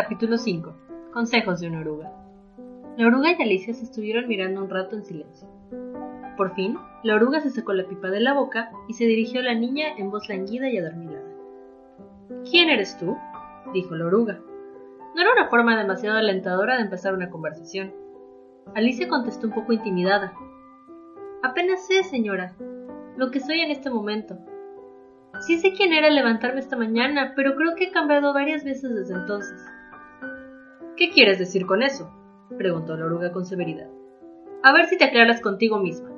[0.00, 1.10] Capítulo 5.
[1.12, 2.12] Consejos de una oruga.
[2.96, 5.48] La oruga y Alicia se estuvieron mirando un rato en silencio.
[6.36, 9.42] Por fin, la oruga se sacó la pipa de la boca y se dirigió a
[9.42, 11.26] la niña en voz languida y adormilada.
[12.48, 13.16] ¿Quién eres tú?
[13.74, 14.38] dijo la oruga.
[15.16, 17.92] No era una forma demasiado alentadora de empezar una conversación.
[18.76, 20.32] Alicia contestó un poco intimidada.
[21.42, 22.54] Apenas sé, señora,
[23.16, 24.38] lo que soy en este momento.
[25.40, 29.14] Sí sé quién era levantarme esta mañana, pero creo que he cambiado varias veces desde
[29.14, 29.60] entonces.
[30.98, 32.10] ¿Qué quieres decir con eso?
[32.58, 33.86] preguntó la oruga con severidad.
[34.64, 36.10] A ver si te aclaras contigo misma.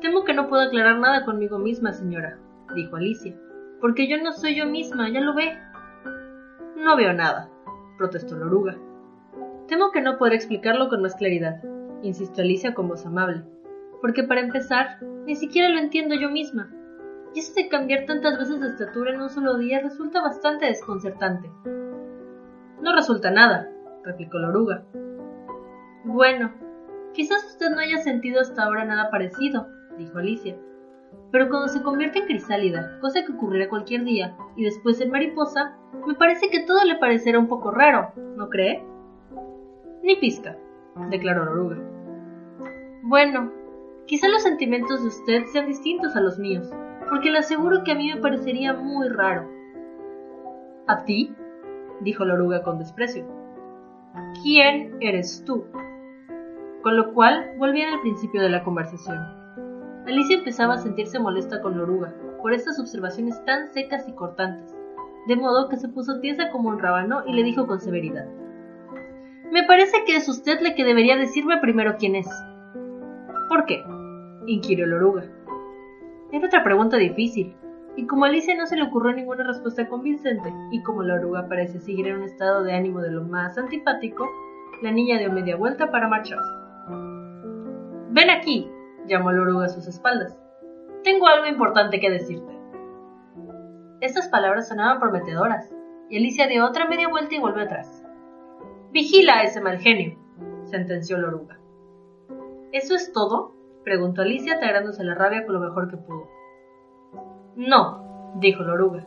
[0.00, 2.38] Temo que no puedo aclarar nada conmigo misma, señora,
[2.76, 3.34] dijo Alicia,
[3.80, 5.58] porque yo no soy yo misma, ya lo ve.
[6.76, 7.50] No veo nada,
[7.98, 8.76] protestó la oruga.
[9.66, 11.60] Temo que no podré explicarlo con más claridad,
[12.02, 13.42] insistió Alicia con voz amable,
[14.00, 16.70] porque para empezar, ni siquiera lo entiendo yo misma.
[17.34, 21.50] Y eso de cambiar tantas veces de estatura en un solo día resulta bastante desconcertante.
[22.82, 23.70] No resulta nada,
[24.02, 24.82] replicó la oruga.
[26.04, 26.52] Bueno,
[27.14, 30.56] quizás usted no haya sentido hasta ahora nada parecido, dijo Alicia.
[31.30, 35.76] Pero cuando se convierte en crisálida, cosa que ocurrirá cualquier día, y después en mariposa,
[36.06, 38.84] me parece que todo le parecerá un poco raro, ¿no cree?
[40.02, 40.56] Ni pizca,
[41.08, 41.76] declaró la oruga.
[43.02, 43.52] Bueno,
[44.06, 46.68] quizá los sentimientos de usted sean distintos a los míos,
[47.08, 49.48] porque le aseguro que a mí me parecería muy raro.
[50.88, 51.32] ¿A ti?
[52.02, 53.26] Dijo la oruga con desprecio.
[54.42, 55.64] ¿Quién eres tú?
[56.82, 59.18] Con lo cual volvían al principio de la conversación.
[60.06, 64.74] Alicia empezaba a sentirse molesta con la oruga por estas observaciones tan secas y cortantes,
[65.28, 68.26] de modo que se puso tiesa como un rábano y le dijo con severidad.
[69.52, 72.28] Me parece que es usted la que debería decirme primero quién es.
[73.48, 73.84] ¿Por qué?
[74.46, 75.24] inquirió la oruga.
[76.32, 77.54] Era otra pregunta difícil,
[77.96, 81.78] y como Alicia no se le ocurrió ninguna respuesta convincente, y como la oruga parece
[81.78, 84.28] seguir en un estado de ánimo de lo más antipático,
[84.80, 86.50] la niña dio media vuelta para marcharse.
[88.10, 88.70] Ven aquí,
[89.06, 90.38] llamó la oruga a sus espaldas.
[91.04, 92.58] Tengo algo importante que decirte.
[94.00, 95.70] Estas palabras sonaban prometedoras,
[96.08, 98.02] y Alicia dio otra media vuelta y volvió atrás.
[98.90, 100.18] Vigila a ese mal genio,
[100.64, 101.58] sentenció la oruga.
[102.72, 103.54] ¿Eso es todo?
[103.84, 106.28] preguntó Alicia, tragándose la rabia con lo mejor que pudo.
[107.56, 109.06] No, dijo la oruga.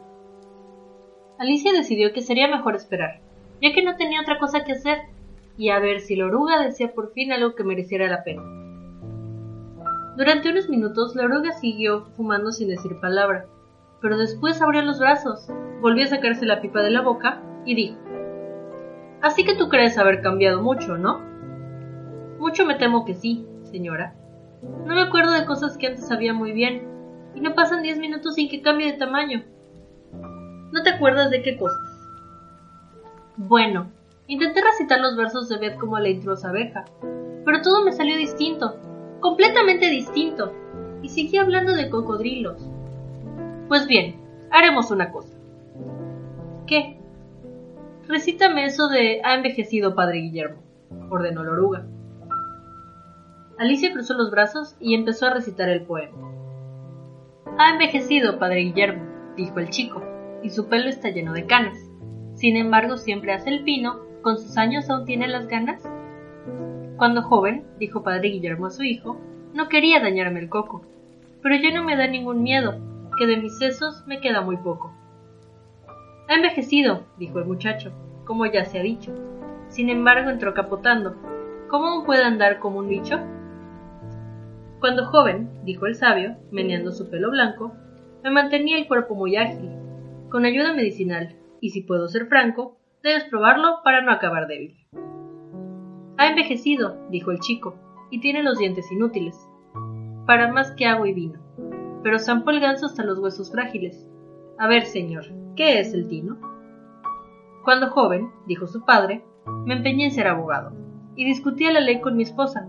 [1.39, 3.19] Alicia decidió que sería mejor esperar,
[3.61, 4.99] ya que no tenía otra cosa que hacer,
[5.57, 8.43] y a ver si la oruga decía por fin algo que mereciera la pena.
[10.15, 13.47] Durante unos minutos la oruga siguió fumando sin decir palabra,
[14.01, 15.47] pero después abrió los brazos,
[15.81, 17.97] volvió a sacarse la pipa de la boca y dijo
[19.21, 21.19] Así que tú crees haber cambiado mucho, ¿no?
[22.37, 24.13] Mucho me temo que sí, señora.
[24.85, 26.87] No me acuerdo de cosas que antes sabía muy bien,
[27.35, 29.43] y no pasan diez minutos sin que cambie de tamaño.
[30.71, 31.79] ¿No te acuerdas de qué cosas?
[33.37, 33.91] Bueno,
[34.27, 36.85] intenté recitar los versos de Beth como la intrusa abeja,
[37.43, 38.77] pero todo me salió distinto,
[39.19, 40.53] completamente distinto,
[41.01, 42.61] y seguí hablando de cocodrilos.
[43.67, 44.15] Pues bien,
[44.51, 45.35] haremos una cosa.
[46.65, 46.97] ¿Qué?
[48.07, 50.61] Recítame eso de ha envejecido padre Guillermo,
[51.09, 51.85] ordenó la oruga.
[53.57, 56.34] Alicia cruzó los brazos y empezó a recitar el poema.
[57.57, 59.05] Ha envejecido, padre Guillermo,
[59.37, 60.03] dijo el chico,
[60.43, 61.77] y su pelo está lleno de canas.
[62.33, 65.81] Sin embargo, siempre hace el pino, con sus años aún tiene las ganas.
[66.97, 69.21] Cuando joven, dijo padre Guillermo a su hijo,
[69.53, 70.81] no quería dañarme el coco,
[71.41, 72.75] pero ya no me da ningún miedo,
[73.17, 74.91] que de mis sesos me queda muy poco.
[76.27, 77.93] Ha envejecido, dijo el muchacho,
[78.25, 79.13] como ya se ha dicho.
[79.69, 81.15] Sin embargo, entró capotando.
[81.69, 83.17] ¿Cómo puede andar como un bicho?
[84.85, 87.73] Cuando joven, dijo el sabio, meneando su pelo blanco,
[88.23, 89.71] me mantenía el cuerpo muy ágil,
[90.29, 94.75] con ayuda medicinal, y si puedo ser franco, debes probarlo para no acabar débil.
[96.19, 97.79] Ha envejecido, dijo el chico,
[98.11, 99.35] y tiene los dientes inútiles,
[100.27, 101.39] para más que agua y vino,
[102.03, 104.07] pero zampó el ganso hasta los huesos frágiles.
[104.59, 105.25] A ver, señor,
[105.55, 106.37] ¿qué es el tino?
[107.63, 109.25] Cuando joven, dijo su padre,
[109.65, 110.73] me empeñé en ser abogado,
[111.15, 112.67] y discutía la ley con mi esposa,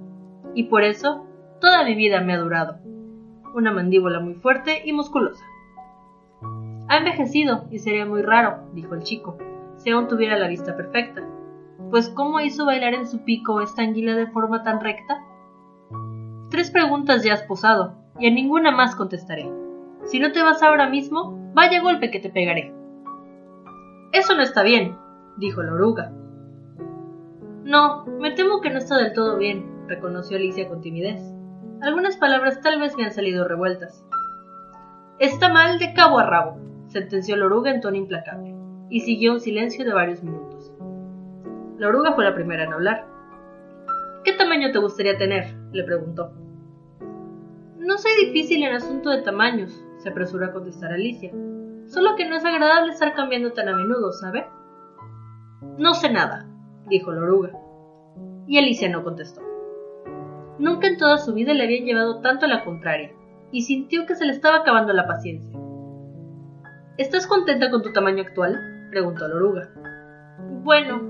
[0.55, 1.26] y por eso
[1.61, 2.79] Toda mi vida me ha durado.
[3.55, 5.45] Una mandíbula muy fuerte y musculosa.
[6.89, 9.39] Ha envejecido y sería muy raro, dijo el chico,
[9.77, 11.23] si aún tuviera la vista perfecta.
[11.91, 15.25] Pues ¿cómo hizo bailar en su pico esta anguila de forma tan recta?
[16.51, 19.51] Tres preguntas ya has posado, y a ninguna más contestaré.
[20.05, 22.73] Si no te vas ahora mismo, vaya golpe que te pegaré.
[24.13, 24.97] Eso no está bien,
[25.39, 26.13] dijo la oruga.
[27.65, 31.21] No, me temo que no está del todo bien, reconoció Alicia con timidez.
[31.83, 34.05] Algunas palabras tal vez me han salido revueltas.
[35.19, 36.59] Está mal de cabo a rabo,
[36.89, 38.55] sentenció la oruga en tono implacable.
[38.89, 40.73] y siguió un silencio de varios minutos.
[41.77, 43.05] La oruga fue la primera en hablar.
[44.23, 45.57] ¿Qué tamaño te gustaría tener?
[45.73, 46.33] le preguntó.
[47.79, 51.33] No soy difícil en asunto de tamaños, se apresuró a contestar Alicia.
[51.87, 54.47] Solo que no es agradable estar cambiando tan a menudo, ¿sabe?
[55.79, 56.49] No sé nada,
[56.89, 57.53] dijo la oruga.
[58.47, 59.46] Y Alicia no contestó.
[60.59, 63.13] Nunca en toda su vida le habían llevado tanto a la contraria,
[63.53, 65.59] y sintió que se le estaba acabando la paciencia.
[66.97, 68.89] ¿Estás contenta con tu tamaño actual?
[68.91, 69.69] preguntó la oruga.
[70.63, 71.03] Bueno,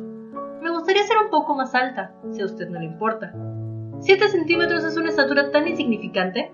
[0.60, 3.32] me gustaría ser un poco más alta, si a usted no le importa.
[4.00, 6.52] ¿Siete centímetros es una estatura tan insignificante?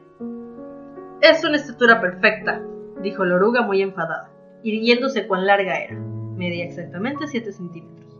[1.23, 2.63] Es una estatura perfecta,
[3.03, 4.31] dijo la oruga muy enfadada,
[4.63, 5.99] irguiéndose cuán larga era.
[6.37, 8.19] Medía exactamente siete centímetros.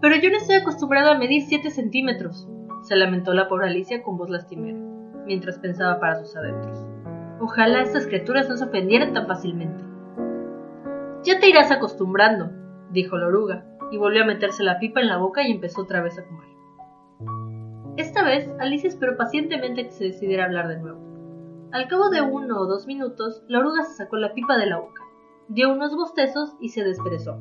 [0.00, 2.48] Pero yo no estoy acostumbrada a medir siete centímetros,
[2.84, 4.78] se lamentó la pobre Alicia con voz lastimera,
[5.26, 6.86] mientras pensaba para sus adentros.
[7.40, 9.82] Ojalá estas criaturas no se ofendieran tan fácilmente.
[11.22, 12.50] Ya te irás acostumbrando,
[12.90, 16.02] dijo la oruga, y volvió a meterse la pipa en la boca y empezó otra
[16.02, 16.48] vez a comer.
[17.96, 21.00] Esta vez, Alicia esperó pacientemente que se decidiera hablar de nuevo.
[21.72, 24.78] Al cabo de uno o dos minutos, la oruga se sacó la pipa de la
[24.78, 25.02] boca,
[25.48, 27.40] dio unos bostezos y se desperezó.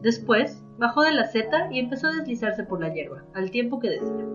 [0.00, 3.90] Después, bajó de la seta y empezó a deslizarse por la hierba, al tiempo que
[3.90, 4.26] decía: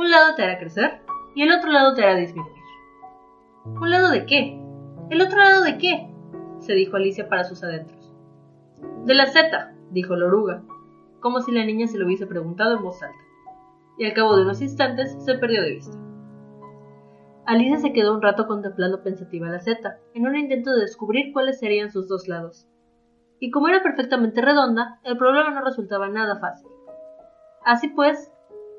[0.00, 1.02] Un lado te hará crecer
[1.34, 2.62] y el otro lado te hará disminuir.
[3.66, 4.58] ¿Un lado de qué?
[5.10, 6.10] ¿El otro lado de qué?
[6.60, 8.10] se dijo Alicia para sus adentros.
[9.04, 10.62] De la seta, dijo la oruga,
[11.20, 13.18] como si la niña se lo hubiese preguntado en voz alta,
[13.98, 15.98] y al cabo de unos instantes se perdió de vista.
[17.44, 21.58] Alicia se quedó un rato contemplando pensativa la seta, en un intento de descubrir cuáles
[21.58, 22.66] serían sus dos lados.
[23.38, 26.70] Y como era perfectamente redonda, el problema no resultaba nada fácil.
[27.66, 28.32] Así pues,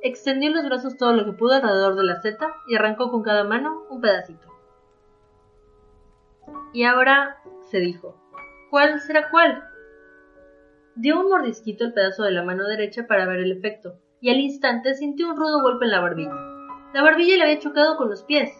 [0.03, 3.43] extendió los brazos todo lo que pudo alrededor de la seta y arrancó con cada
[3.43, 4.47] mano un pedacito.
[6.73, 7.37] Y ahora,
[7.69, 8.15] se dijo,
[8.69, 9.63] ¿cuál será cuál?
[10.95, 14.39] Dio un mordisquito al pedazo de la mano derecha para ver el efecto, y al
[14.39, 16.35] instante sintió un rudo golpe en la barbilla.
[16.93, 18.51] La barbilla le había chocado con los pies.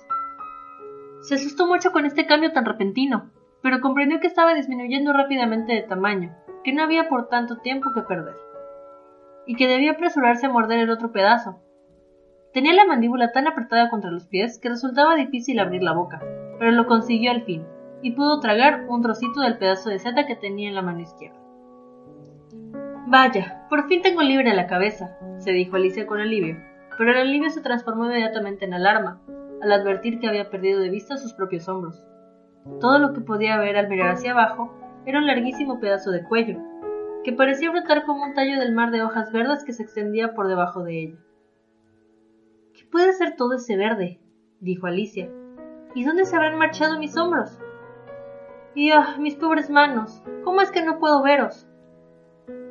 [1.21, 5.83] Se asustó mucho con este cambio tan repentino, pero comprendió que estaba disminuyendo rápidamente de
[5.83, 8.35] tamaño, que no había por tanto tiempo que perder,
[9.51, 11.59] y que debía apresurarse a morder el otro pedazo.
[12.53, 16.21] Tenía la mandíbula tan apretada contra los pies que resultaba difícil abrir la boca,
[16.57, 17.65] pero lo consiguió al fin,
[18.01, 21.37] y pudo tragar un trocito del pedazo de seta que tenía en la mano izquierda.
[23.07, 26.55] Vaya, por fin tengo libre la cabeza, se dijo Alicia con alivio,
[26.97, 29.19] pero el alivio se transformó inmediatamente en alarma,
[29.61, 32.01] al advertir que había perdido de vista sus propios hombros.
[32.79, 34.73] Todo lo que podía ver al mirar hacia abajo
[35.05, 36.57] era un larguísimo pedazo de cuello,
[37.23, 40.47] que parecía brotar como un tallo del mar de hojas verdes que se extendía por
[40.47, 41.17] debajo de ella.
[42.73, 44.19] ¿Qué puede ser todo ese verde?
[44.59, 45.29] dijo Alicia.
[45.93, 47.59] ¿Y dónde se habrán marchado mis hombros?
[48.73, 51.67] Y ah, mis pobres manos, ¿cómo es que no puedo veros?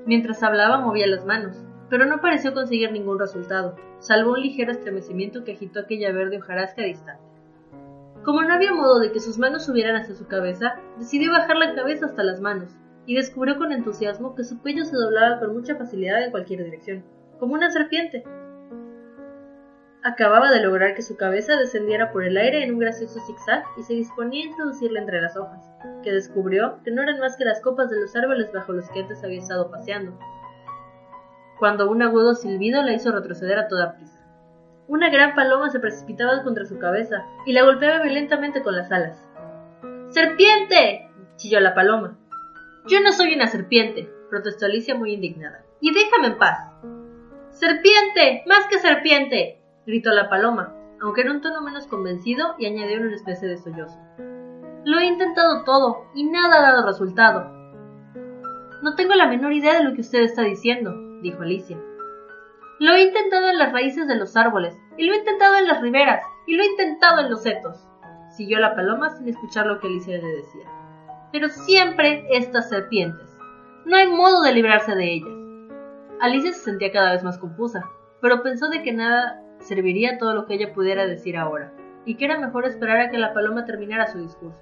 [0.06, 5.44] Mientras hablaba movía las manos, pero no pareció conseguir ningún resultado, salvo un ligero estremecimiento
[5.44, 7.22] que agitó aquella verde hojarasca distante.
[8.24, 11.74] Como no había modo de que sus manos subieran hacia su cabeza, decidió bajar la
[11.74, 12.74] cabeza hasta las manos,
[13.06, 17.04] y descubrió con entusiasmo que su cuello se doblaba con mucha facilidad en cualquier dirección,
[17.38, 18.24] como una serpiente.
[20.02, 23.82] Acababa de lograr que su cabeza descendiera por el aire en un gracioso zigzag y
[23.82, 25.70] se disponía a introducirla entre las hojas,
[26.02, 29.00] que descubrió que no eran más que las copas de los árboles bajo los que
[29.00, 30.18] antes había estado paseando,
[31.58, 34.18] cuando un agudo silbido la hizo retroceder a toda prisa.
[34.88, 39.22] Una gran paloma se precipitaba contra su cabeza y la golpeaba violentamente con las alas.
[40.08, 41.08] ¡Serpiente!
[41.36, 42.19] chilló la paloma.
[42.86, 45.64] Yo no soy una serpiente, protestó Alicia muy indignada.
[45.80, 46.58] Y déjame en paz.
[47.50, 48.42] ¡Serpiente!
[48.46, 49.60] ¡Más que serpiente!
[49.86, 53.98] gritó la paloma, aunque en un tono menos convencido y añadió una especie de sollozo.
[54.84, 57.50] Lo he intentado todo y nada ha dado resultado.
[58.82, 61.78] No tengo la menor idea de lo que usted está diciendo, dijo Alicia.
[62.78, 65.82] Lo he intentado en las raíces de los árboles, y lo he intentado en las
[65.82, 67.86] riberas, y lo he intentado en los setos,
[68.30, 70.79] siguió la paloma sin escuchar lo que Alicia le decía.
[71.32, 73.36] Pero siempre estas serpientes.
[73.86, 75.40] No hay modo de librarse de ellas.
[76.20, 77.84] Alicia se sentía cada vez más confusa,
[78.20, 81.72] pero pensó de que nada serviría todo lo que ella pudiera decir ahora,
[82.04, 84.60] y que era mejor esperar a que la paloma terminara su discurso.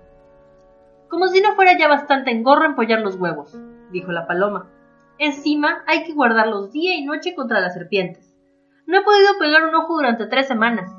[1.08, 3.58] Como si no fuera ya bastante engorro empollar los huevos,
[3.90, 4.70] dijo la paloma,
[5.18, 8.36] Encima hay que guardarlos día y noche contra las serpientes.
[8.86, 10.94] No he podido pegar un ojo durante tres semanas.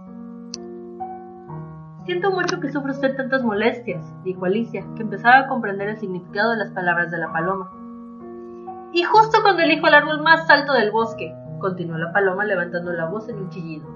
[2.10, 6.54] Siento mucho que sufra usted tantas molestias, dijo Alicia, que empezaba a comprender el significado
[6.54, 7.72] de las palabras de la paloma.
[8.92, 13.06] Y justo cuando elijo el árbol más alto del bosque, continuó la paloma levantando la
[13.06, 13.88] voz en un chillido.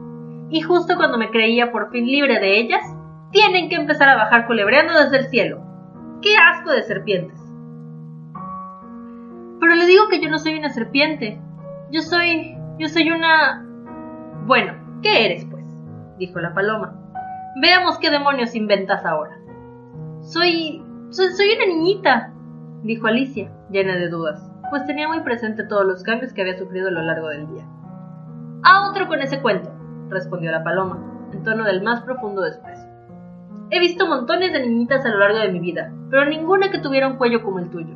[0.52, 2.84] Y justo cuando me creía por fin libre de ellas,
[3.32, 5.64] tienen que empezar a bajar culebreando desde el cielo.
[6.22, 7.42] ¡Qué asco de serpientes!
[10.12, 11.42] que yo no soy una serpiente.
[11.90, 12.56] Yo soy...
[12.78, 13.66] yo soy una...
[14.46, 15.66] Bueno, ¿qué eres, pues?
[16.20, 17.03] dijo la paloma.
[17.56, 19.38] Veamos qué demonios inventas ahora.
[20.22, 20.84] Soy...
[21.12, 22.34] soy, una niñita,
[22.82, 26.88] dijo Alicia, llena de dudas, pues tenía muy presente todos los cambios que había sufrido
[26.88, 27.68] a lo largo del día.
[28.64, 29.72] A otro con ese cuento,
[30.10, 30.98] respondió la paloma,
[31.32, 32.90] en tono del más profundo desprecio.
[33.70, 37.08] He visto montones de niñitas a lo largo de mi vida, pero ninguna que tuviera
[37.08, 37.96] un cuello como el tuyo.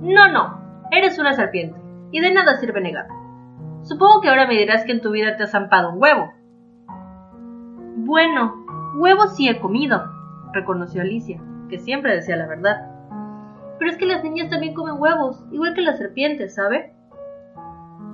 [0.00, 1.78] No, no, eres una serpiente,
[2.10, 3.06] y de nada sirve negar.
[3.82, 6.32] Supongo que ahora me dirás que en tu vida te has zampado un huevo.
[7.96, 8.61] Bueno,
[8.94, 10.02] huevos sí he comido,
[10.52, 12.88] reconoció Alicia, que siempre decía la verdad.
[13.78, 16.94] Pero es que las niñas también comen huevos, igual que las serpientes, ¿sabe?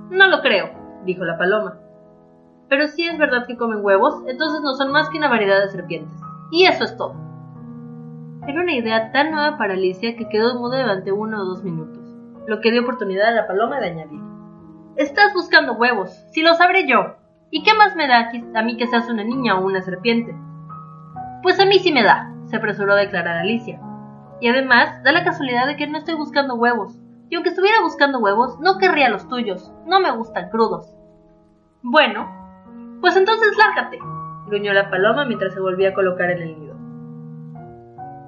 [0.09, 0.71] No lo creo,
[1.05, 1.77] dijo la paloma.
[2.69, 5.69] Pero si es verdad que comen huevos, entonces no son más que una variedad de
[5.69, 6.19] serpientes.
[6.51, 7.15] Y eso es todo.
[8.47, 11.99] Era una idea tan nueva para Alicia que quedó muda durante uno o dos minutos,
[12.47, 14.21] lo que dio oportunidad a la paloma de añadir.
[14.95, 17.15] Estás buscando huevos, si lo sabré yo.
[17.51, 20.35] ¿Y qué más me da a mí que seas una niña o una serpiente?
[21.41, 23.79] Pues a mí sí me da, se apresuró a declarar Alicia.
[24.41, 26.99] Y además, da la casualidad de que no estoy buscando huevos.
[27.29, 29.71] Y aunque estuviera buscando huevos, no querría los tuyos.
[29.85, 30.93] No me gustan crudos.
[31.81, 32.29] Bueno,
[32.99, 33.99] pues entonces lárgate,
[34.47, 36.75] gruñó la paloma mientras se volvía a colocar en el nido.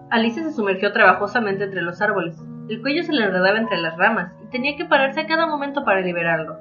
[0.10, 2.41] Alicia se sumergió trabajosamente entre los árboles.
[2.70, 5.84] El cuello se le enredaba entre las ramas y tenía que pararse a cada momento
[5.84, 6.58] para liberarlo.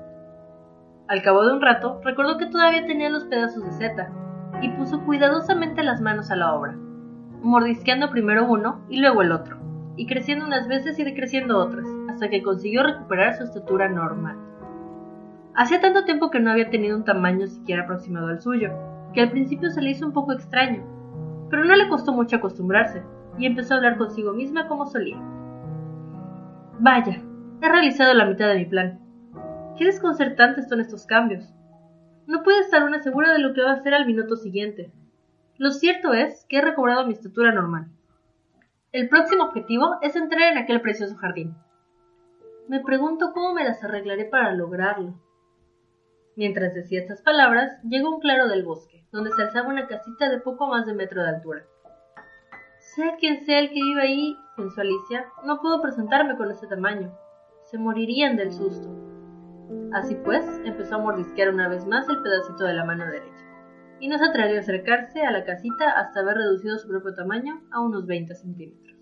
[1.07, 4.11] Al cabo de un rato, recordó que todavía tenía los pedazos de seta
[4.61, 6.77] y puso cuidadosamente las manos a la obra,
[7.43, 9.59] mordisqueando primero uno y luego el otro,
[9.97, 14.37] y creciendo unas veces y decreciendo otras, hasta que consiguió recuperar su estatura normal.
[15.55, 18.71] Hacía tanto tiempo que no había tenido un tamaño siquiera aproximado al suyo,
[19.13, 20.85] que al principio se le hizo un poco extraño,
[21.51, 23.03] pero no le costó mucho acostumbrarse,
[23.39, 25.19] y empezó a hablar consigo misma como solía.
[26.79, 27.21] Vaya,
[27.61, 29.01] he realizado la mitad de mi plan.
[29.77, 31.53] Qué desconcertantes son estos cambios.
[32.31, 34.93] No puede estar una segura de lo que va a hacer al minuto siguiente.
[35.59, 37.89] Lo cierto es que he recobrado mi estatura normal.
[38.93, 41.57] El próximo objetivo es entrar en aquel precioso jardín.
[42.69, 45.21] Me pregunto cómo me las arreglaré para lograrlo.
[46.37, 50.39] Mientras decía estas palabras, llegó un claro del bosque, donde se alzaba una casita de
[50.39, 51.65] poco más de metro de altura.
[52.95, 57.13] Sea quien sea el que vive ahí, pensó Alicia, no puedo presentarme con ese tamaño.
[57.65, 59.00] Se morirían del susto.
[59.93, 63.45] Así pues, empezó a mordisquear una vez más el pedacito de la mano derecha,
[63.99, 67.61] y no se atrevió a acercarse a la casita hasta haber reducido su propio tamaño
[67.71, 68.97] a unos 20 centímetros.